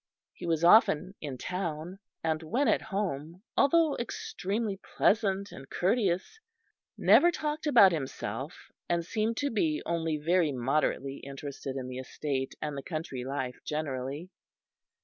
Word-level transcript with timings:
He 0.33 0.47
was 0.47 0.63
often 0.63 1.13
in 1.21 1.37
town, 1.37 1.99
and 2.23 2.41
when 2.41 2.67
at 2.67 2.81
home, 2.81 3.43
although 3.55 3.95
extremely 3.97 4.79
pleasant 4.97 5.51
and 5.51 5.69
courteous, 5.69 6.39
never 6.97 7.29
talked 7.29 7.67
about 7.67 7.91
himself 7.91 8.71
and 8.89 9.05
seemed 9.05 9.37
to 9.37 9.51
be 9.51 9.83
only 9.85 10.17
very 10.17 10.51
moderately 10.53 11.17
interested 11.17 11.75
in 11.75 11.87
the 11.87 11.99
estate 11.99 12.55
and 12.63 12.75
the 12.75 12.81
country 12.81 13.23
life 13.23 13.59
generally. 13.63 14.31